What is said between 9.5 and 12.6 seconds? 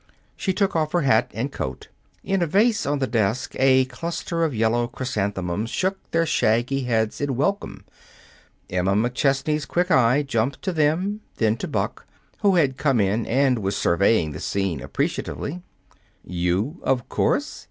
quick eye jumped to them, then to Buck, who